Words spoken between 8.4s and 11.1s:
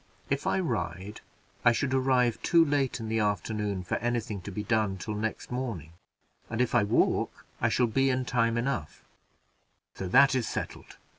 enough; so that is settled.